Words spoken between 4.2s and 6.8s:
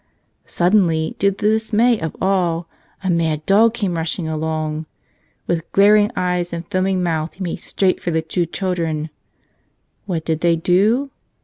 along. With glaring eyes and